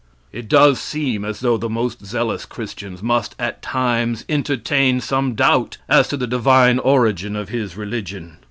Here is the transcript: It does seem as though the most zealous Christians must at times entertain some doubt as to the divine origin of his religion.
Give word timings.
It 0.31 0.47
does 0.49 0.79
seem 0.79 1.23
as 1.23 1.41
though 1.41 1.57
the 1.57 1.69
most 1.69 2.03
zealous 2.03 2.47
Christians 2.47 3.03
must 3.03 3.35
at 3.37 3.61
times 3.61 4.25
entertain 4.27 4.99
some 4.99 5.35
doubt 5.35 5.77
as 5.87 6.07
to 6.07 6.17
the 6.17 6.25
divine 6.25 6.79
origin 6.79 7.35
of 7.35 7.49
his 7.49 7.77
religion. 7.77 8.39